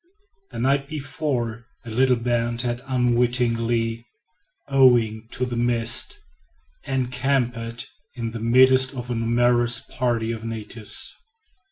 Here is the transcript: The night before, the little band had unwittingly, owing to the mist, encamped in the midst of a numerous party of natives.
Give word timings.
The 0.49 0.57
night 0.57 0.87
before, 0.87 1.67
the 1.83 1.91
little 1.91 2.15
band 2.15 2.63
had 2.63 2.81
unwittingly, 2.87 4.03
owing 4.67 5.27
to 5.33 5.45
the 5.45 5.55
mist, 5.55 6.17
encamped 6.85 7.85
in 8.15 8.31
the 8.31 8.39
midst 8.39 8.95
of 8.95 9.11
a 9.11 9.13
numerous 9.13 9.79
party 9.79 10.31
of 10.31 10.43
natives. 10.43 11.13